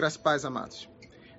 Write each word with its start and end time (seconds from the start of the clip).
Graças 0.00 0.18
e 0.18 0.22
paz, 0.22 0.46
amados. 0.46 0.88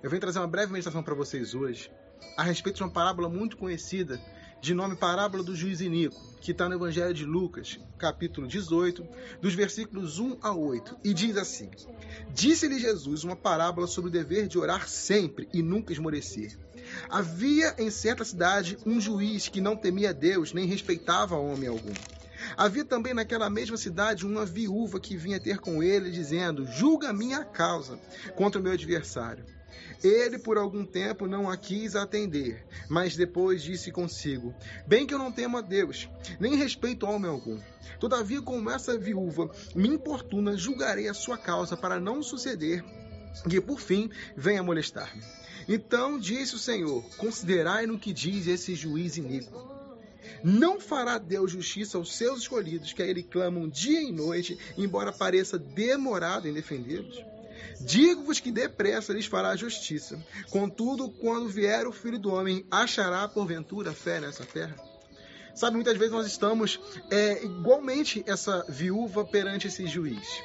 Eu 0.04 0.10
venho 0.12 0.22
trazer 0.22 0.38
uma 0.38 0.46
breve 0.46 0.71
meditação 0.71 1.02
para 1.02 1.15
vocês 1.15 1.56
hoje 1.56 1.90
a 2.38 2.44
respeito 2.44 2.76
de 2.76 2.84
uma 2.84 2.92
parábola 2.92 3.28
muito 3.28 3.58
conhecida, 3.58 4.22
de 4.62 4.76
nome 4.76 4.96
Parábola 4.96 5.42
do 5.42 5.56
Juiz 5.56 5.82
Inico, 5.82 6.21
que 6.39 6.52
está 6.52 6.70
no 6.70 6.76
Evangelho 6.76 7.12
de 7.12 7.26
Lucas, 7.26 7.79
capítulo 7.97 8.47
18, 8.47 9.04
dos 9.42 9.55
versículos 9.55 10.20
1 10.20 10.38
a 10.44 10.54
8, 10.54 10.96
e 11.04 11.12
diz 11.12 11.38
assim: 11.38 11.71
Disse-lhe 12.36 12.78
Jesus 12.78 13.24
uma 13.24 13.36
parábola 13.36 13.88
sobre 13.88 14.10
o 14.10 14.13
dever 14.13 14.47
de 14.47 14.60
orar 14.60 14.87
sempre 14.87 15.49
e 15.51 15.63
nunca 15.63 15.91
esmorecer. 15.91 16.55
Havia 17.09 17.73
em 17.80 17.89
certa 17.89 18.23
cidade 18.23 18.77
um 18.85 19.02
juiz 19.02 19.48
que 19.48 19.59
não 19.59 19.75
temia 19.75 20.13
Deus 20.13 20.53
nem 20.53 20.67
respeitava 20.67 21.35
homem 21.35 21.67
algum. 21.67 21.93
Havia 22.58 22.85
também 22.85 23.13
naquela 23.13 23.49
mesma 23.49 23.77
cidade 23.77 24.26
uma 24.26 24.45
viúva 24.45 24.99
que 24.99 25.17
vinha 25.17 25.39
ter 25.39 25.59
com 25.59 25.81
ele, 25.81 26.12
dizendo: 26.12 26.66
Julga 26.66 27.09
a 27.09 27.13
minha 27.13 27.44
causa 27.44 27.99
contra 28.35 28.59
o 28.59 28.63
meu 28.63 28.73
adversário. 28.73 29.45
Ele 30.03 30.39
por 30.39 30.57
algum 30.57 30.83
tempo 30.83 31.27
não 31.27 31.49
a 31.49 31.55
quis 31.55 31.95
atender, 31.95 32.66
mas 32.89 33.16
depois 33.16 33.61
disse 33.61 33.91
consigo: 33.91 34.53
Bem 34.88 35.05
que 35.05 35.13
eu 35.13 35.19
não 35.19 35.31
temo 35.31 35.57
a 35.57 35.61
Deus, 35.61 36.09
nem 36.39 36.55
respeito 36.55 37.05
homem 37.05 37.30
algum. 37.30 37.59
Todavia, 37.99 38.41
como 38.41 38.69
essa 38.69 38.97
viúva 38.97 39.52
me 39.75 39.88
importuna, 39.88 40.58
julgarei 40.58 41.08
a 41.08 41.13
sua 41.13 41.38
causa 41.38 41.77
para 41.77 41.99
não 41.99 42.23
suceder 42.23 42.83
que 43.47 43.61
por 43.61 43.80
fim 43.80 44.09
venha 44.35 44.63
molestar-me. 44.63 45.21
Então 45.67 46.19
disse 46.19 46.55
o 46.55 46.59
Senhor: 46.59 47.03
Considerai 47.17 47.85
no 47.85 47.99
que 47.99 48.11
diz 48.11 48.47
esse 48.47 48.73
juiz 48.73 49.17
iníquo. 49.17 49.80
Não 50.44 50.80
fará 50.80 51.17
Deus 51.17 51.52
justiça 51.52 51.98
aos 51.98 52.16
seus 52.16 52.41
escolhidos, 52.41 52.94
que 52.94 53.02
a 53.02 53.05
ele 53.05 53.23
clamam 53.23 53.70
dia 53.70 54.02
e 54.02 54.12
noite, 54.12 54.58
embora 54.77 55.12
pareça 55.12 55.58
demorado 55.58 56.48
em 56.48 56.53
defendê-los? 56.53 57.23
Digo-vos 57.80 58.39
que 58.39 58.52
depressa 58.52 59.13
lhes 59.13 59.25
fará 59.25 59.55
justiça. 59.55 60.23
Contudo, 60.49 61.09
quando 61.09 61.48
vier 61.48 61.88
o 61.88 61.91
Filho 61.91 62.20
do 62.20 62.33
Homem, 62.33 62.66
achará 62.70 63.28
porventura 63.28 63.94
fé 63.94 64.20
nessa 64.20 64.45
terra? 64.45 64.75
Sabe, 65.55 65.75
muitas 65.75 65.97
vezes 65.97 66.14
nós 66.14 66.28
estamos 66.28 66.80
é, 67.09 67.44
igualmente 67.44 68.23
essa 68.25 68.66
viúva 68.70 69.25
perante 69.25 69.67
esse 69.67 69.86
juiz. 69.86 70.42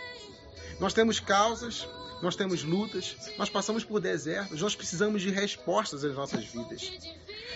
Nós 0.81 0.93
temos 0.93 1.21
causas, 1.21 1.87
nós 2.23 2.35
temos 2.35 2.65
lutas, 2.65 3.17
nós 3.39 3.49
passamos 3.49 3.85
por 3.85 4.01
desertos, 4.01 4.61
nós 4.61 4.75
precisamos 4.75 5.23
de 5.23 5.31
respostas 5.31 6.05
às 6.05 6.15
nossas 6.15 6.45
vidas. 6.45 6.91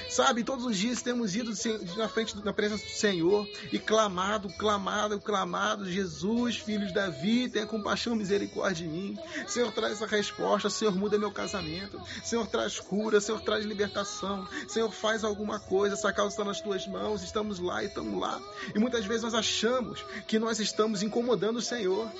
Sabe, 0.08 0.44
todos 0.44 0.64
os 0.64 0.76
dias 0.76 1.02
temos 1.02 1.34
ido 1.36 1.52
na 1.96 2.08
frente 2.08 2.36
na 2.44 2.52
presença 2.52 2.84
do 2.84 2.92
Senhor 2.92 3.48
e 3.72 3.78
clamado, 3.78 4.48
clamado, 4.50 5.20
clamado, 5.20 5.90
Jesus, 5.90 6.56
filho 6.56 6.86
de 6.86 6.92
Davi, 6.92 7.48
tenha 7.48 7.66
compaixão, 7.66 8.16
misericórdia 8.16 8.86
de 8.86 8.88
mim. 8.88 9.18
Senhor, 9.46 9.72
traz 9.72 9.94
essa 9.94 10.06
resposta, 10.06 10.68
Senhor, 10.68 10.94
muda 10.94 11.18
meu 11.18 11.30
casamento. 11.30 12.00
Senhor, 12.24 12.46
traz 12.46 12.80
cura, 12.80 13.20
Senhor, 13.20 13.40
traz 13.40 13.64
libertação. 13.64 14.48
Senhor, 14.68 14.90
faz 14.90 15.24
alguma 15.24 15.60
coisa, 15.60 15.94
essa 15.94 16.12
causa 16.12 16.34
está 16.34 16.44
nas 16.44 16.60
tuas 16.60 16.86
mãos, 16.86 17.22
estamos 17.22 17.58
lá 17.58 17.82
e 17.82 17.86
estamos 17.86 18.20
lá. 18.20 18.40
E 18.74 18.78
muitas 18.78 19.04
vezes 19.04 19.22
nós 19.22 19.34
achamos 19.34 20.04
que 20.26 20.38
nós 20.38 20.58
estamos 20.58 21.02
incomodando 21.02 21.56
o 21.56 21.62
Senhor. 21.62 22.10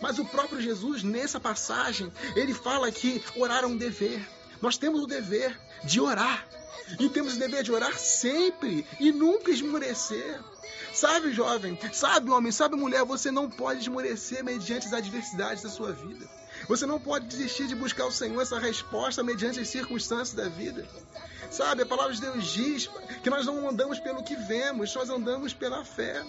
Mas 0.00 0.18
o 0.18 0.24
próprio 0.24 0.60
Jesus, 0.60 1.02
nessa 1.02 1.40
passagem, 1.40 2.12
ele 2.36 2.54
fala 2.54 2.90
que 2.92 3.22
orar 3.36 3.64
é 3.64 3.66
um 3.66 3.76
dever. 3.76 4.26
Nós 4.60 4.76
temos 4.76 5.02
o 5.02 5.06
dever 5.06 5.58
de 5.84 6.00
orar. 6.00 6.46
E 6.98 7.08
temos 7.08 7.34
o 7.34 7.38
dever 7.38 7.62
de 7.62 7.72
orar 7.72 7.98
sempre 7.98 8.86
e 8.98 9.12
nunca 9.12 9.50
esmorecer. 9.50 10.40
Sabe, 10.92 11.32
jovem, 11.32 11.78
sabe, 11.92 12.30
homem, 12.30 12.50
sabe, 12.50 12.76
mulher, 12.76 13.04
você 13.04 13.30
não 13.30 13.48
pode 13.48 13.80
esmorecer 13.80 14.42
mediante 14.42 14.86
as 14.86 14.92
adversidades 14.92 15.62
da 15.62 15.68
sua 15.68 15.92
vida. 15.92 16.28
Você 16.68 16.84
não 16.84 17.00
pode 17.00 17.26
desistir 17.26 17.66
de 17.66 17.74
buscar 17.74 18.06
o 18.06 18.12
Senhor 18.12 18.40
essa 18.40 18.58
resposta 18.58 19.22
mediante 19.22 19.60
as 19.60 19.68
circunstâncias 19.68 20.34
da 20.34 20.48
vida. 20.48 20.86
Sabe, 21.50 21.82
a 21.82 21.86
palavra 21.86 22.12
de 22.12 22.20
Deus 22.20 22.44
diz 22.44 22.90
que 23.22 23.30
nós 23.30 23.46
não 23.46 23.68
andamos 23.68 23.98
pelo 23.98 24.22
que 24.22 24.36
vemos, 24.36 24.94
nós 24.94 25.08
andamos 25.10 25.54
pela 25.54 25.84
fé. 25.84 26.22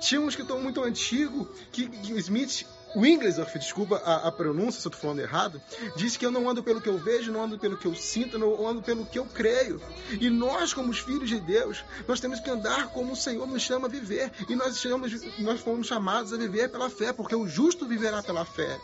Tinha 0.00 0.20
um 0.20 0.28
escritor 0.28 0.60
muito 0.60 0.82
antigo 0.82 1.50
que, 1.70 1.88
que 1.88 2.12
Smith 2.14 2.66
o 2.94 3.06
Inglesworth, 3.06 3.58
desculpa 3.58 3.96
a, 4.04 4.28
a, 4.28 4.32
pronúncia 4.32 4.80
se 4.80 4.86
eu 4.86 4.90
estou 4.90 5.00
falando 5.00 5.20
errado, 5.20 5.60
diz 5.96 6.16
que 6.16 6.26
eu 6.26 6.30
não 6.30 6.48
ando 6.48 6.62
pelo 6.62 6.80
que 6.80 6.88
eu 6.88 6.98
vejo, 6.98 7.32
não 7.32 7.42
ando 7.42 7.58
pelo 7.58 7.76
que 7.78 7.86
eu 7.86 7.94
sinto, 7.94 8.38
não 8.38 8.66
ando 8.66 8.82
pelo 8.82 9.06
que 9.06 9.18
eu 9.18 9.24
creio. 9.24 9.80
E 10.20 10.28
nós, 10.28 10.74
como 10.74 10.90
os 10.90 10.98
filhos 10.98 11.28
de 11.28 11.40
Deus, 11.40 11.82
nós 12.06 12.20
temos 12.20 12.40
que 12.40 12.50
andar 12.50 12.88
como 12.88 13.12
o 13.12 13.16
Senhor 13.16 13.46
nos 13.46 13.62
chama 13.62 13.86
a 13.86 13.90
viver. 13.90 14.30
E 14.48 14.54
nós, 14.54 14.78
chamamos, 14.78 15.12
nós 15.38 15.60
fomos 15.60 15.86
chamados 15.86 16.32
a 16.32 16.36
viver 16.36 16.70
pela 16.70 16.90
fé, 16.90 17.12
porque 17.12 17.34
o 17.34 17.48
justo 17.48 17.86
viverá 17.86 18.22
pela 18.22 18.44
fé. 18.44 18.78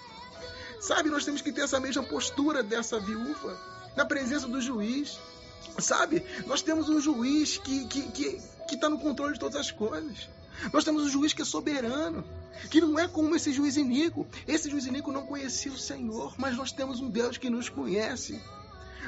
Sabe, 0.80 1.10
nós 1.10 1.24
temos 1.24 1.42
que 1.42 1.52
ter 1.52 1.62
essa 1.62 1.80
mesma 1.80 2.02
postura 2.02 2.62
dessa 2.62 2.98
viúva, 2.98 3.58
na 3.96 4.06
presença 4.06 4.46
do 4.46 4.60
juiz. 4.60 5.18
Sabe, 5.78 6.24
nós 6.46 6.62
temos 6.62 6.88
um 6.88 7.00
juiz 7.00 7.58
que 7.58 7.86
que, 7.86 8.02
que, 8.10 8.40
que 8.68 8.76
tá 8.76 8.88
no 8.88 8.98
controle 8.98 9.32
de 9.32 9.40
todas 9.40 9.56
as 9.56 9.70
coisas. 9.70 10.28
Nós 10.72 10.84
temos 10.84 11.04
um 11.04 11.08
juiz 11.08 11.32
que 11.32 11.42
é 11.42 11.44
soberano, 11.44 12.24
que 12.70 12.80
não 12.80 12.98
é 12.98 13.08
como 13.08 13.34
esse 13.34 13.52
juiz 13.52 13.76
iníquo. 13.76 14.26
Esse 14.46 14.68
juiz 14.70 14.86
iníquo 14.86 15.10
não 15.10 15.26
conhecia 15.26 15.72
o 15.72 15.78
Senhor, 15.78 16.34
mas 16.36 16.56
nós 16.56 16.70
temos 16.70 17.00
um 17.00 17.08
Deus 17.08 17.38
que 17.38 17.48
nos 17.48 17.68
conhece. 17.68 18.40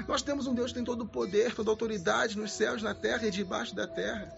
Nós 0.09 0.23
temos 0.23 0.47
um 0.47 0.55
Deus 0.55 0.71
que 0.71 0.77
tem 0.77 0.85
todo 0.85 1.03
o 1.03 1.09
poder, 1.09 1.55
toda 1.55 1.71
a 1.71 1.73
autoridade 1.73 2.39
nos 2.39 2.53
céus, 2.53 2.83
na 2.83 2.95
terra 2.95 3.27
e 3.27 3.31
debaixo 3.31 3.75
da 3.75 3.87
terra. 3.87 4.35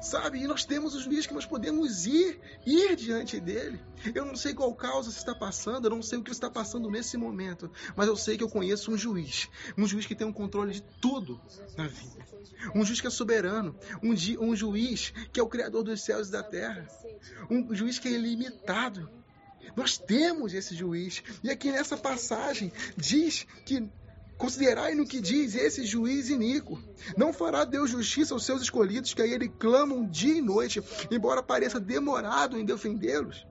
Sabe? 0.00 0.40
E 0.40 0.46
nós 0.46 0.64
temos 0.64 0.94
os 0.94 1.08
dias 1.08 1.26
que 1.26 1.34
nós 1.34 1.46
podemos 1.46 2.06
ir, 2.06 2.38
ir 2.64 2.96
diante 2.96 3.40
dele. 3.40 3.80
Eu 4.14 4.24
não 4.24 4.36
sei 4.36 4.54
qual 4.54 4.74
causa 4.74 5.10
você 5.10 5.18
está 5.18 5.34
passando, 5.34 5.86
eu 5.86 5.90
não 5.90 6.02
sei 6.02 6.18
o 6.18 6.22
que 6.22 6.30
está 6.30 6.50
passando 6.50 6.90
nesse 6.90 7.16
momento, 7.16 7.70
mas 7.94 8.06
eu 8.06 8.16
sei 8.16 8.36
que 8.36 8.44
eu 8.44 8.48
conheço 8.48 8.90
um 8.90 8.96
juiz, 8.96 9.48
um 9.76 9.86
juiz 9.86 10.06
que 10.06 10.14
tem 10.14 10.26
um 10.26 10.32
controle 10.32 10.72
de 10.72 10.82
tudo 11.00 11.40
na 11.76 11.86
vida. 11.86 12.26
Um 12.74 12.84
juiz 12.84 13.00
que 13.00 13.06
é 13.06 13.10
soberano, 13.10 13.74
um, 14.02 14.12
um 14.44 14.56
juiz 14.56 15.12
que 15.32 15.40
é 15.40 15.42
o 15.42 15.48
criador 15.48 15.82
dos 15.82 16.02
céus 16.02 16.28
e 16.28 16.32
da 16.32 16.42
terra, 16.42 16.86
um 17.50 17.74
juiz 17.74 17.98
que 17.98 18.08
é 18.08 18.12
ilimitado. 18.12 19.10
Nós 19.74 19.98
temos 19.98 20.54
esse 20.54 20.74
juiz. 20.74 21.22
E 21.42 21.50
aqui 21.50 21.70
nessa 21.70 21.96
passagem 21.96 22.72
diz 22.96 23.46
que 23.64 23.88
Considerai 24.36 24.94
no 24.94 25.06
que 25.06 25.20
diz 25.20 25.54
esse 25.54 25.84
juiz 25.86 26.28
iníquo. 26.28 26.78
Não 27.16 27.32
fará 27.32 27.64
Deus 27.64 27.90
justiça 27.90 28.34
aos 28.34 28.44
seus 28.44 28.60
escolhidos, 28.62 29.14
que 29.14 29.22
a 29.22 29.26
ele 29.26 29.48
clamam 29.48 30.06
dia 30.06 30.38
e 30.38 30.42
noite, 30.42 30.82
embora 31.10 31.42
pareça 31.42 31.80
demorado 31.80 32.58
em 32.58 32.64
defendê-los? 32.64 33.46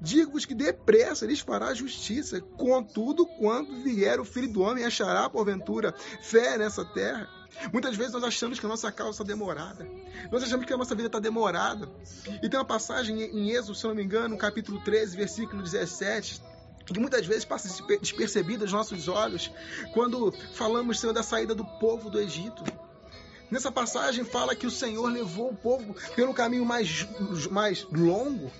Digo-vos 0.00 0.44
que 0.44 0.54
depressa 0.54 1.26
lhes 1.26 1.40
fará 1.40 1.74
justiça. 1.74 2.40
Contudo, 2.40 3.26
quando 3.26 3.82
vier 3.82 4.20
o 4.20 4.24
Filho 4.24 4.52
do 4.52 4.60
Homem, 4.60 4.84
achará, 4.84 5.28
porventura, 5.28 5.92
fé 6.22 6.56
nessa 6.56 6.84
terra. 6.84 7.28
Muitas 7.72 7.96
vezes 7.96 8.12
nós 8.12 8.22
achamos 8.22 8.60
que 8.60 8.66
a 8.66 8.68
nossa 8.68 8.92
causa 8.92 9.22
está 9.22 9.24
demorada. 9.24 9.88
Nós 10.30 10.44
achamos 10.44 10.66
que 10.66 10.72
a 10.72 10.76
nossa 10.76 10.94
vida 10.94 11.08
está 11.08 11.18
demorada. 11.18 11.88
E 12.40 12.48
tem 12.48 12.58
uma 12.58 12.64
passagem 12.64 13.20
em 13.20 13.50
Êxodo, 13.50 13.74
se 13.74 13.84
não 13.84 13.94
me 13.94 14.04
engano, 14.04 14.38
capítulo 14.38 14.80
13, 14.84 15.16
versículo 15.16 15.62
17, 15.62 16.40
que 16.94 17.00
muitas 17.00 17.26
vezes 17.26 17.44
passa 17.44 17.68
despercebida 18.00 18.64
aos 18.64 18.72
nossos 18.72 19.08
olhos 19.08 19.50
quando 19.92 20.32
falamos, 20.52 21.00
Senhor, 21.00 21.12
da 21.12 21.22
saída 21.22 21.54
do 21.54 21.64
povo 21.64 22.10
do 22.10 22.20
Egito. 22.20 22.64
Nessa 23.50 23.72
passagem 23.72 24.24
fala 24.24 24.54
que 24.54 24.66
o 24.66 24.70
Senhor 24.70 25.10
levou 25.10 25.50
o 25.50 25.56
povo 25.56 25.94
pelo 26.14 26.34
caminho 26.34 26.66
mais, 26.66 27.06
mais 27.50 27.86
longo, 27.90 28.52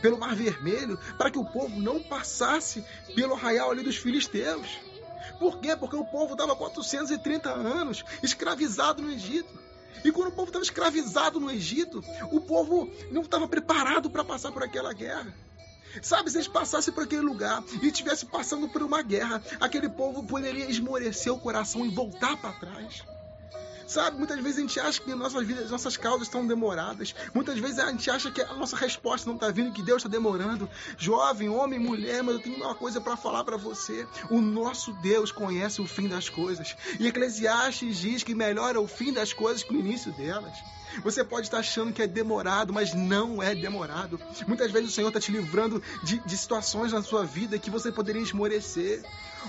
pelo 0.00 0.18
Mar 0.18 0.34
Vermelho, 0.34 0.98
para 1.18 1.30
que 1.30 1.38
o 1.38 1.44
povo 1.44 1.80
não 1.80 2.00
passasse 2.00 2.84
pelo 3.14 3.34
arraial 3.34 3.70
ali 3.70 3.82
dos 3.82 3.96
filisteus. 3.96 4.66
Por 5.38 5.58
quê? 5.58 5.76
Porque 5.76 5.96
o 5.96 6.04
povo 6.04 6.32
estava 6.32 6.54
430 6.54 7.50
anos 7.50 8.04
escravizado 8.22 9.02
no 9.02 9.10
Egito. 9.10 9.60
E 10.04 10.10
quando 10.10 10.28
o 10.28 10.32
povo 10.32 10.48
estava 10.48 10.64
escravizado 10.64 11.38
no 11.38 11.50
Egito, 11.50 12.02
o 12.30 12.40
povo 12.40 12.90
não 13.10 13.22
estava 13.22 13.46
preparado 13.46 14.10
para 14.10 14.24
passar 14.24 14.52
por 14.52 14.62
aquela 14.62 14.92
guerra. 14.92 15.34
Sabe, 16.00 16.30
se 16.30 16.38
eles 16.38 16.48
passassem 16.48 16.92
por 16.92 17.04
aquele 17.04 17.22
lugar 17.22 17.62
e 17.82 17.88
estivessem 17.88 18.28
passando 18.28 18.68
por 18.68 18.82
uma 18.82 19.02
guerra, 19.02 19.42
aquele 19.60 19.88
povo 19.88 20.24
poderia 20.24 20.70
esmorecer 20.70 21.32
o 21.32 21.38
coração 21.38 21.84
e 21.84 21.90
voltar 21.90 22.36
para 22.40 22.52
trás. 22.52 23.02
Sabe, 23.92 24.16
muitas 24.16 24.40
vezes 24.40 24.56
a 24.56 24.60
gente 24.62 24.80
acha 24.80 25.02
que 25.02 25.14
nossas 25.14 25.46
vidas, 25.46 25.70
nossas 25.70 25.98
causas 25.98 26.22
estão 26.22 26.46
demoradas. 26.46 27.14
Muitas 27.34 27.58
vezes 27.58 27.78
a 27.78 27.90
gente 27.90 28.10
acha 28.10 28.30
que 28.30 28.40
a 28.40 28.54
nossa 28.54 28.74
resposta 28.74 29.28
não 29.28 29.34
está 29.34 29.50
vindo, 29.50 29.70
que 29.70 29.82
Deus 29.82 29.98
está 29.98 30.08
demorando. 30.08 30.66
Jovem, 30.96 31.50
homem, 31.50 31.78
mulher, 31.78 32.22
mas 32.22 32.36
eu 32.36 32.40
tenho 32.40 32.56
uma 32.56 32.74
coisa 32.74 33.02
para 33.02 33.18
falar 33.18 33.44
para 33.44 33.58
você. 33.58 34.06
O 34.30 34.40
nosso 34.40 34.94
Deus 35.02 35.30
conhece 35.30 35.82
o 35.82 35.86
fim 35.86 36.08
das 36.08 36.30
coisas. 36.30 36.74
E 36.98 37.06
Eclesiastes 37.06 37.98
diz 37.98 38.22
que 38.22 38.34
melhor 38.34 38.74
é 38.74 38.78
o 38.78 38.88
fim 38.88 39.12
das 39.12 39.34
coisas 39.34 39.62
que 39.62 39.74
o 39.74 39.78
início 39.78 40.10
delas. 40.12 40.56
Você 41.02 41.24
pode 41.24 41.46
estar 41.46 41.58
achando 41.58 41.92
que 41.92 42.02
é 42.02 42.06
demorado, 42.06 42.72
mas 42.72 42.94
não 42.94 43.42
é 43.42 43.54
demorado. 43.54 44.20
Muitas 44.46 44.70
vezes 44.70 44.90
o 44.90 44.92
Senhor 44.92 45.08
está 45.08 45.20
te 45.20 45.32
livrando 45.32 45.82
de, 46.02 46.18
de 46.18 46.38
situações 46.38 46.92
na 46.92 47.02
sua 47.02 47.24
vida 47.24 47.58
que 47.58 47.70
você 47.70 47.90
poderia 47.90 48.22
esmorecer. 48.22 49.02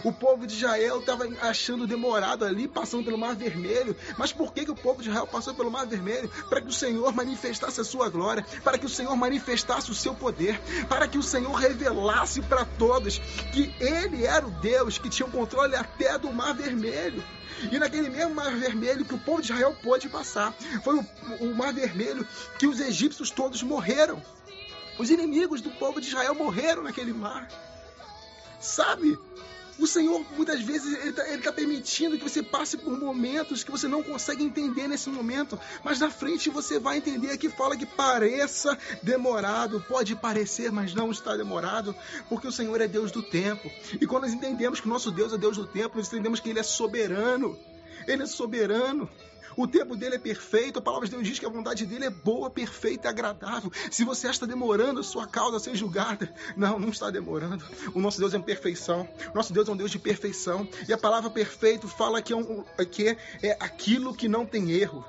O 0.03 0.11
povo 0.11 0.47
de 0.47 0.55
Israel 0.55 0.99
estava 0.99 1.27
achando 1.41 1.85
demorado 1.85 2.45
ali, 2.45 2.67
passando 2.67 3.03
pelo 3.03 3.17
Mar 3.17 3.35
Vermelho, 3.35 3.95
mas 4.17 4.32
por 4.33 4.53
que, 4.53 4.65
que 4.65 4.71
o 4.71 4.75
povo 4.75 5.01
de 5.01 5.09
Israel 5.09 5.27
passou 5.27 5.53
pelo 5.53 5.71
Mar 5.71 5.85
Vermelho? 5.85 6.29
Para 6.49 6.61
que 6.61 6.67
o 6.67 6.73
Senhor 6.73 7.13
manifestasse 7.13 7.79
a 7.79 7.83
sua 7.83 8.09
glória, 8.09 8.45
para 8.63 8.77
que 8.77 8.85
o 8.85 8.89
Senhor 8.89 9.15
manifestasse 9.15 9.91
o 9.91 9.95
seu 9.95 10.13
poder, 10.13 10.59
para 10.87 11.07
que 11.07 11.17
o 11.17 11.23
Senhor 11.23 11.53
revelasse 11.53 12.41
para 12.41 12.65
todos 12.65 13.19
que 13.51 13.73
Ele 13.79 14.25
era 14.25 14.45
o 14.45 14.51
Deus 14.51 14.97
que 14.97 15.09
tinha 15.09 15.27
o 15.27 15.31
controle 15.31 15.75
até 15.75 16.17
do 16.17 16.31
Mar 16.31 16.53
Vermelho. 16.53 17.23
E 17.71 17.79
naquele 17.79 18.09
mesmo 18.09 18.35
Mar 18.35 18.53
Vermelho 18.55 19.05
que 19.05 19.13
o 19.13 19.19
povo 19.19 19.41
de 19.41 19.51
Israel 19.51 19.75
pôde 19.81 20.09
passar, 20.09 20.53
foi 20.83 20.95
o, 20.95 21.05
o 21.39 21.55
Mar 21.55 21.73
Vermelho 21.73 22.27
que 22.57 22.67
os 22.67 22.79
egípcios 22.79 23.29
todos 23.29 23.63
morreram. 23.63 24.21
Os 24.97 25.09
inimigos 25.09 25.61
do 25.61 25.71
povo 25.71 25.99
de 25.99 26.07
Israel 26.07 26.35
morreram 26.35 26.83
naquele 26.83 27.13
mar. 27.13 27.47
Sabe? 28.59 29.17
O 29.79 29.87
Senhor, 29.87 30.23
muitas 30.35 30.61
vezes, 30.61 30.93
Ele 30.99 31.09
está 31.09 31.23
tá 31.49 31.51
permitindo 31.51 32.17
que 32.17 32.23
você 32.23 32.43
passe 32.43 32.77
por 32.77 32.97
momentos 32.97 33.63
que 33.63 33.71
você 33.71 33.87
não 33.87 34.03
consegue 34.03 34.43
entender 34.43 34.87
nesse 34.87 35.09
momento, 35.09 35.59
mas 35.83 35.99
na 35.99 36.11
frente 36.11 36.49
você 36.49 36.79
vai 36.79 36.97
entender 36.97 37.37
que 37.37 37.49
fala 37.49 37.75
que 37.75 37.85
pareça 37.85 38.77
demorado, 39.01 39.83
pode 39.87 40.15
parecer, 40.15 40.71
mas 40.71 40.93
não 40.93 41.11
está 41.11 41.35
demorado, 41.35 41.95
porque 42.29 42.47
o 42.47 42.51
Senhor 42.51 42.79
é 42.81 42.87
Deus 42.87 43.11
do 43.11 43.23
tempo. 43.23 43.69
E 43.99 44.05
quando 44.05 44.23
nós 44.23 44.33
entendemos 44.33 44.79
que 44.79 44.87
o 44.87 44.89
nosso 44.89 45.11
Deus 45.11 45.33
é 45.33 45.37
Deus 45.37 45.57
do 45.57 45.65
tempo, 45.65 45.97
nós 45.97 46.07
entendemos 46.07 46.39
que 46.39 46.49
Ele 46.49 46.59
é 46.59 46.63
soberano. 46.63 47.57
Ele 48.07 48.23
é 48.23 48.25
soberano. 48.25 49.09
O 49.55 49.67
tempo 49.67 49.95
dele 49.95 50.15
é 50.15 50.19
perfeito, 50.19 50.79
a 50.79 50.81
palavra 50.81 51.07
de 51.07 51.15
Deus 51.15 51.27
diz 51.27 51.39
que 51.39 51.45
a 51.45 51.49
vontade 51.49 51.85
dele 51.85 52.05
é 52.05 52.09
boa, 52.09 52.49
perfeita 52.49 53.07
e 53.07 53.09
agradável. 53.09 53.71
Se 53.91 54.03
você 54.03 54.29
está 54.29 54.45
demorando 54.45 54.99
a 54.99 55.03
sua 55.03 55.27
causa 55.27 55.57
a 55.57 55.59
ser 55.59 55.75
julgada, 55.75 56.33
não, 56.55 56.79
não 56.79 56.89
está 56.89 57.09
demorando. 57.09 57.63
O 57.93 57.99
nosso 57.99 58.19
Deus 58.19 58.33
é 58.33 58.37
uma 58.37 58.43
perfeição. 58.43 59.07
O 59.31 59.35
nosso 59.35 59.53
Deus 59.53 59.67
é 59.67 59.71
um 59.71 59.77
Deus 59.77 59.91
de 59.91 59.99
perfeição. 59.99 60.67
E 60.87 60.93
a 60.93 60.97
palavra 60.97 61.29
perfeito 61.29 61.87
fala 61.87 62.21
que 62.21 62.33
é, 62.33 62.35
um, 62.35 62.63
que 62.89 63.17
é 63.41 63.57
aquilo 63.59 64.13
que 64.13 64.27
não 64.27 64.45
tem 64.45 64.71
erro. 64.71 65.05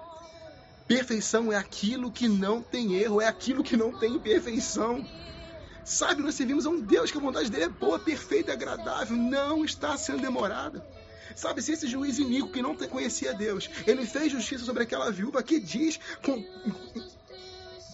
Perfeição 0.86 1.50
é 1.50 1.56
aquilo 1.56 2.10
que 2.10 2.28
não 2.28 2.60
tem 2.60 2.94
erro, 2.94 3.20
é 3.20 3.26
aquilo 3.26 3.64
que 3.64 3.76
não 3.76 3.92
tem 3.92 4.16
imperfeição. 4.16 5.06
Sabe, 5.84 6.22
nós 6.22 6.34
servimos 6.34 6.66
a 6.66 6.70
um 6.70 6.80
Deus 6.80 7.10
que 7.10 7.18
a 7.18 7.20
vontade 7.20 7.50
dele 7.50 7.64
é 7.64 7.68
boa, 7.68 7.98
perfeita 7.98 8.50
e 8.50 8.54
agradável, 8.54 9.16
não 9.16 9.64
está 9.64 9.96
sendo 9.96 10.20
demorada. 10.20 10.84
Sabe, 11.34 11.62
se 11.62 11.72
esse 11.72 11.86
juiz 11.86 12.18
iníquo 12.18 12.50
que 12.50 12.62
não 12.62 12.74
conhecia 12.76 13.34
Deus, 13.34 13.68
ele 13.86 14.06
fez 14.06 14.32
justiça 14.32 14.64
sobre 14.64 14.82
aquela 14.82 15.10
viúva 15.10 15.42
que 15.42 15.58
diz 15.58 15.98
com, 16.22 16.44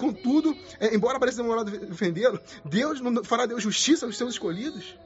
Contudo, 0.00 0.56
é, 0.78 0.94
embora 0.94 1.20
pareça 1.20 1.42
demorado 1.42 1.70
defendê-lo, 1.70 2.40
Deus 2.64 3.02
não 3.02 3.22
fará 3.22 3.44
Deus 3.44 3.62
justiça 3.62 4.06
aos 4.06 4.16
seus 4.16 4.32
escolhidos. 4.32 4.96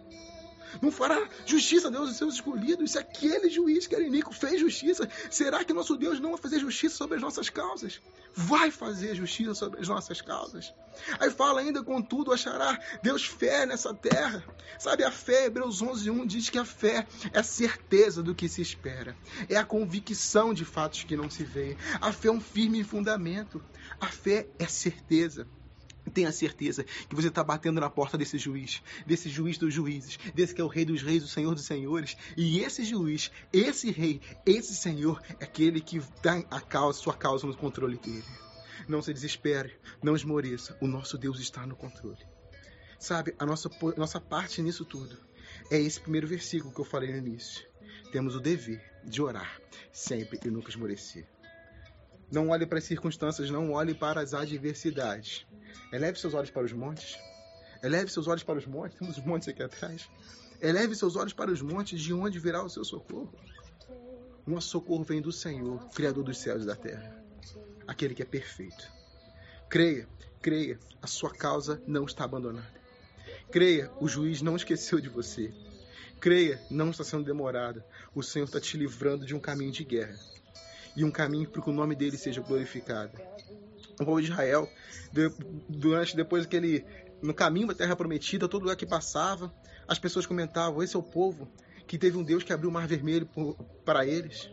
Não 0.81 0.91
fará 0.91 1.29
justiça 1.47 1.89
a 1.89 1.91
Deus 1.91 2.09
aos 2.09 2.17
seus 2.17 2.35
escolhidos. 2.35 2.93
Se 2.93 2.99
aquele 2.99 3.49
juiz 3.49 3.87
que 3.87 3.95
era 3.95 4.05
iníquo 4.05 4.33
fez 4.33 4.61
justiça, 4.61 5.09
será 5.31 5.65
que 5.65 5.73
nosso 5.73 5.97
Deus 5.97 6.21
não 6.21 6.31
vai 6.31 6.41
fazer 6.41 6.59
justiça 6.59 6.97
sobre 6.97 7.17
as 7.17 7.23
nossas 7.23 7.49
causas? 7.49 8.01
Vai 8.35 8.71
fazer 8.71 9.15
justiça 9.15 9.55
sobre 9.55 9.81
as 9.81 9.89
nossas 9.89 10.21
causas. 10.21 10.73
Aí 11.19 11.31
fala 11.31 11.61
ainda, 11.61 11.83
contudo, 11.83 12.33
achará 12.33 12.79
Deus 13.03 13.25
fé 13.25 13.67
nessa 13.67 13.93
terra. 13.95 14.45
Sabe, 14.79 15.05
a 15.05 15.11
fé, 15.11 15.47
Hebreus 15.47 15.83
11, 15.83 16.11
1 16.11 16.27
diz 16.27 16.51
que 16.51 16.59
a 16.59 16.65
fé 16.65 17.07
é 17.33 17.39
a 17.39 17.43
certeza 17.43 18.23
do 18.23 18.35
que 18.35 18.49
se 18.49 18.63
espera. 18.63 19.17
É 19.49 19.57
a 19.57 19.65
convicção 19.65 20.55
de 20.55 20.65
fatos 20.65 21.05
que 21.05 21.17
não 21.17 21.31
se 21.31 21.45
veem. 21.45 21.77
A 22.01 22.13
fé 22.13 22.29
é 22.29 22.33
um 22.33 22.41
firme 22.41 22.83
fundamento. 22.85 23.63
A 24.01 24.07
fé 24.07 24.47
é 24.59 24.67
certeza. 24.67 25.47
Tenha 26.13 26.31
certeza 26.31 26.85
que 26.85 27.15
você 27.15 27.29
está 27.29 27.43
batendo 27.43 27.81
na 27.81 27.89
porta 27.89 28.19
desse 28.19 28.39
juiz, 28.39 28.83
desse 29.07 29.29
juiz 29.29 29.57
dos 29.57 29.73
juízes, 29.73 30.19
desse 30.35 30.55
que 30.55 30.61
é 30.61 30.65
o 30.65 30.69
rei 30.69 30.85
dos 30.85 31.03
reis, 31.03 31.25
o 31.25 31.29
senhor 31.29 31.55
dos 31.55 31.65
senhores. 31.65 32.17
E 32.37 32.61
esse 32.61 32.85
juiz, 32.85 33.31
esse 33.53 33.91
rei, 33.91 34.21
esse 34.45 34.75
senhor 34.75 35.23
é 35.41 35.45
aquele 35.45 35.81
que 35.81 36.01
dá 36.23 36.37
a 36.51 36.61
causa, 36.61 36.99
sua 36.99 37.15
causa 37.15 37.47
no 37.47 37.57
controle 37.57 37.97
dele. 37.97 38.25
Não 38.87 39.01
se 39.01 39.15
desespere, 39.15 39.73
não 40.03 40.15
esmoreça. 40.15 40.77
O 40.81 40.87
nosso 40.87 41.17
Deus 41.17 41.41
está 41.41 41.67
no 41.67 41.75
controle. 41.75 42.19
Sabe, 42.99 43.35
a 43.39 43.47
nossa, 43.47 43.71
nossa 43.97 44.21
parte 44.21 44.63
nisso 44.63 44.85
tudo 44.85 45.17
é 45.71 45.79
esse 45.79 46.01
primeiro 46.01 46.27
versículo 46.27 46.73
que 46.73 46.81
eu 46.81 46.85
falei 46.85 47.11
no 47.13 47.19
início. 47.19 47.67
Temos 48.13 48.37
o 48.37 48.41
dever 48.41 48.83
de 49.05 49.21
orar 49.21 49.61
sempre 49.93 50.39
e 50.45 50.51
nunca 50.51 50.71
esmorecer. 50.71 51.27
Não 52.31 52.49
olhe 52.49 52.67
para 52.67 52.79
as 52.79 52.85
circunstâncias, 52.85 53.51
não 53.51 53.73
olhe 53.73 53.95
para 53.95 54.21
as 54.21 54.35
adversidades. 54.35 55.47
Eleve 55.93 56.19
seus 56.19 56.35
olhos 56.35 56.51
para 56.51 56.65
os 56.65 56.73
montes. 56.73 57.19
Eleve 57.83 58.11
seus 58.11 58.27
olhos 58.27 58.43
para 58.43 58.59
os 58.59 58.67
montes. 58.67 58.99
Temos 58.99 59.19
os 59.19 59.25
montes 59.25 59.49
aqui 59.49 59.63
atrás. 59.63 60.09
Eleve 60.61 60.95
seus 60.95 61.17
olhos 61.17 61.33
para 61.33 61.51
os 61.51 61.61
montes, 61.61 62.01
de 62.01 62.13
onde 62.13 62.39
virá 62.39 62.63
o 62.63 62.71
seu 62.71 62.85
socorro. 62.85 63.33
Nosso 64.47 64.69
socorro 64.69 65.05
vem 65.05 65.21
do 65.21 65.33
Senhor, 65.33 65.89
Criador 65.91 66.25
dos 66.25 66.39
céus 66.39 66.65
e 66.65 66.67
da 66.67 66.77
terra, 66.77 67.23
aquele 67.87 68.15
que 68.15 68.23
é 68.23 68.27
perfeito. 68.27 68.93
Creia, 69.71 70.07
creia, 70.43 70.79
a 71.01 71.07
sua 71.07 71.31
causa 71.31 71.83
não 71.87 72.05
está 72.05 72.25
abandonada. 72.25 72.67
Creia, 73.51 73.91
o 74.01 74.07
juiz 74.07 74.43
não 74.43 74.57
esqueceu 74.57 75.01
de 75.01 75.09
você. 75.09 75.53
Creia, 76.21 76.61
não 76.71 76.91
está 76.91 77.05
sendo 77.05 77.25
demorado. 77.25 77.83
O 78.15 78.23
Senhor 78.23 78.45
está 78.45 78.61
te 78.61 78.77
livrando 78.77 79.25
de 79.25 79.35
um 79.35 79.41
caminho 79.41 79.73
de 79.73 79.85
guerra 79.85 80.19
e 80.97 81.05
um 81.05 81.11
caminho 81.11 81.49
para 81.49 81.63
que 81.63 81.71
o 81.71 81.73
nome 81.73 81.95
dele 81.95 82.17
seja 82.17 82.41
glorificado. 82.41 83.13
O 84.01 84.05
povo 84.05 84.21
de 84.21 84.29
Israel, 84.31 84.69
durante 85.69 86.17
depois 86.17 86.47
que 86.47 86.57
ele 86.57 86.85
no 87.23 87.33
caminho 87.33 87.69
da 87.69 87.75
terra 87.75 87.97
prometida, 87.97 88.49
todo 88.49 88.63
lugar 88.63 88.77
que 88.77 88.87
passava, 88.87 89.53
as 89.89 89.99
pessoas 89.99 90.27
comentavam: 90.27 90.83
esse 90.83 90.97
é 90.97 90.99
o 90.99 91.03
povo 91.03 91.49
que 91.87 91.99
teve 91.99 92.17
um 92.17 92.23
Deus 92.23 92.43
que 92.43 92.53
abriu 92.53 92.71
o 92.71 92.73
mar 92.73 92.87
vermelho 92.87 93.29
para 93.85 94.07
eles. 94.07 94.51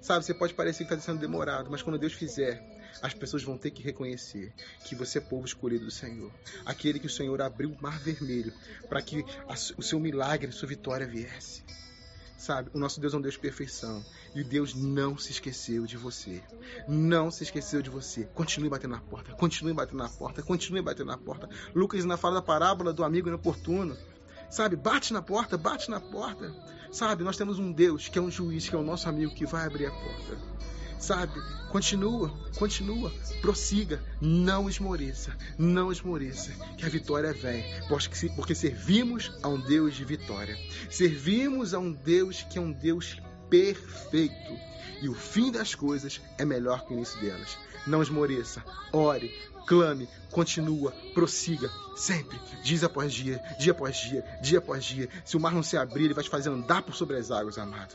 Sabe, 0.00 0.24
você 0.24 0.34
pode 0.34 0.54
parecer 0.54 0.84
que 0.84 0.92
está 0.92 1.04
sendo 1.04 1.20
demorado, 1.20 1.70
mas 1.70 1.80
quando 1.80 1.98
Deus 1.98 2.12
fizer, 2.12 2.60
as 3.00 3.14
pessoas 3.14 3.42
vão 3.44 3.56
ter 3.56 3.70
que 3.70 3.82
reconhecer 3.82 4.52
que 4.84 4.94
você 4.94 5.18
é 5.18 5.20
povo 5.20 5.46
escolhido 5.46 5.84
do 5.84 5.90
Senhor. 5.90 6.32
Aquele 6.64 6.98
que 6.98 7.06
o 7.06 7.10
Senhor 7.10 7.40
abriu 7.40 7.70
o 7.70 7.80
mar 7.80 7.98
vermelho 8.00 8.52
para 8.88 9.00
que 9.00 9.24
o 9.76 9.82
seu 9.82 10.00
milagre, 10.00 10.48
a 10.48 10.52
sua 10.52 10.68
vitória 10.68 11.06
viesse. 11.06 11.62
Sabe, 12.42 12.72
o 12.74 12.78
nosso 12.78 13.00
Deus 13.00 13.14
é 13.14 13.16
um 13.16 13.20
Deus 13.20 13.34
de 13.34 13.40
perfeição. 13.40 14.04
E 14.34 14.42
Deus 14.42 14.74
não 14.74 15.16
se 15.16 15.30
esqueceu 15.30 15.86
de 15.86 15.96
você. 15.96 16.42
Não 16.88 17.30
se 17.30 17.44
esqueceu 17.44 17.80
de 17.80 17.88
você. 17.88 18.24
Continue 18.34 18.68
batendo 18.68 18.90
na 18.96 19.00
porta, 19.00 19.32
continue 19.32 19.72
batendo 19.72 19.98
na 19.98 20.08
porta, 20.08 20.42
continue 20.42 20.82
batendo 20.82 21.06
na 21.06 21.16
porta. 21.16 21.48
Lucas 21.72 22.00
ainda 22.00 22.16
fala 22.16 22.34
da 22.34 22.42
parábola 22.42 22.92
do 22.92 23.04
amigo 23.04 23.28
inoportuno. 23.28 23.96
Sabe, 24.50 24.74
bate 24.74 25.12
na 25.12 25.22
porta, 25.22 25.56
bate 25.56 25.88
na 25.88 26.00
porta. 26.00 26.52
Sabe, 26.90 27.22
nós 27.22 27.36
temos 27.36 27.60
um 27.60 27.70
Deus 27.70 28.08
que 28.08 28.18
é 28.18 28.20
um 28.20 28.28
juiz, 28.28 28.68
que 28.68 28.74
é 28.74 28.78
o 28.78 28.82
nosso 28.82 29.08
amigo 29.08 29.32
que 29.32 29.46
vai 29.46 29.64
abrir 29.64 29.86
a 29.86 29.92
porta. 29.92 30.36
Sabe, 31.02 31.42
continua, 31.68 32.32
continua, 32.56 33.12
prossiga, 33.40 34.00
não 34.20 34.70
esmoreça, 34.70 35.36
não 35.58 35.90
esmoreça, 35.90 36.52
que 36.78 36.86
a 36.86 36.88
vitória 36.88 37.32
vem, 37.32 37.64
porque 38.36 38.54
servimos 38.54 39.32
a 39.42 39.48
um 39.48 39.60
Deus 39.60 39.96
de 39.96 40.04
vitória. 40.04 40.56
Servimos 40.88 41.74
a 41.74 41.80
um 41.80 41.90
Deus 41.90 42.46
que 42.48 42.56
é 42.56 42.60
um 42.60 42.70
Deus 42.70 43.20
perfeito. 43.50 44.56
E 45.02 45.08
o 45.08 45.14
fim 45.14 45.50
das 45.50 45.74
coisas 45.74 46.20
é 46.38 46.44
melhor 46.44 46.86
que 46.86 46.92
o 46.92 46.96
início 46.96 47.20
delas. 47.20 47.58
Não 47.84 48.00
esmoreça, 48.00 48.62
ore, 48.92 49.34
clame, 49.66 50.08
continua, 50.30 50.92
prossiga, 51.14 51.70
sempre, 51.96 52.38
dia 52.62 52.86
após 52.86 53.12
dia, 53.12 53.40
dia 53.58 53.72
após 53.72 53.96
dia, 53.96 54.24
dia 54.40 54.58
após 54.58 54.84
dia. 54.84 55.08
Se 55.24 55.36
o 55.36 55.40
mar 55.40 55.52
não 55.52 55.62
se 55.62 55.76
abrir, 55.76 56.04
ele 56.04 56.14
vai 56.14 56.24
te 56.24 56.30
fazer 56.30 56.50
andar 56.50 56.82
por 56.82 56.94
sobre 56.94 57.16
as 57.16 57.30
águas, 57.30 57.58
amado. 57.58 57.94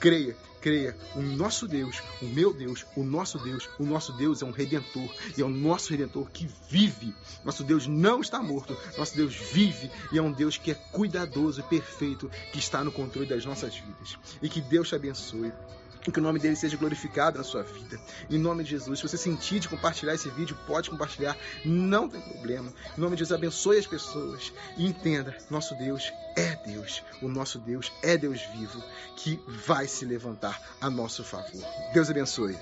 Creia, 0.00 0.36
creia, 0.60 0.96
o 1.14 1.22
nosso 1.22 1.68
Deus, 1.68 2.02
o 2.20 2.24
meu 2.26 2.52
Deus, 2.52 2.84
o 2.96 3.04
nosso 3.04 3.38
Deus, 3.38 3.68
o 3.78 3.84
nosso 3.84 4.12
Deus 4.14 4.42
é 4.42 4.44
um 4.44 4.50
redentor 4.50 5.08
e 5.36 5.42
é 5.42 5.44
o 5.44 5.48
nosso 5.48 5.90
redentor 5.92 6.28
que 6.30 6.48
vive. 6.68 7.14
Nosso 7.44 7.62
Deus 7.62 7.86
não 7.86 8.20
está 8.20 8.42
morto, 8.42 8.76
nosso 8.98 9.16
Deus 9.16 9.34
vive 9.34 9.90
e 10.12 10.18
é 10.18 10.22
um 10.22 10.32
Deus 10.32 10.56
que 10.56 10.72
é 10.72 10.74
cuidadoso 10.74 11.60
e 11.60 11.62
perfeito, 11.64 12.28
que 12.52 12.58
está 12.58 12.82
no 12.82 12.90
controle 12.90 13.28
das 13.28 13.44
nossas 13.44 13.76
vidas. 13.76 14.18
E 14.42 14.48
que 14.48 14.60
Deus 14.60 14.88
te 14.88 14.96
abençoe 14.96 15.52
que 16.10 16.18
o 16.18 16.22
nome 16.22 16.38
dele 16.38 16.56
seja 16.56 16.76
glorificado 16.76 17.38
na 17.38 17.44
sua 17.44 17.62
vida. 17.62 18.00
Em 18.28 18.38
nome 18.38 18.64
de 18.64 18.70
Jesus, 18.70 18.98
se 18.98 19.08
você 19.08 19.16
sentir 19.16 19.60
de 19.60 19.68
compartilhar 19.68 20.14
esse 20.14 20.28
vídeo, 20.30 20.56
pode 20.66 20.90
compartilhar, 20.90 21.36
não 21.64 22.08
tem 22.08 22.20
problema. 22.20 22.72
Em 22.96 23.00
nome 23.00 23.14
de 23.14 23.20
Jesus, 23.20 23.38
abençoe 23.38 23.78
as 23.78 23.86
pessoas 23.86 24.52
e 24.76 24.86
entenda: 24.86 25.36
nosso 25.50 25.74
Deus 25.76 26.12
é 26.36 26.56
Deus, 26.66 27.02
o 27.20 27.28
nosso 27.28 27.58
Deus 27.58 27.92
é 28.02 28.16
Deus 28.16 28.40
vivo 28.56 28.82
que 29.16 29.38
vai 29.46 29.86
se 29.86 30.04
levantar 30.04 30.60
a 30.80 30.90
nosso 30.90 31.22
favor. 31.22 31.62
Deus 31.92 32.10
abençoe. 32.10 32.56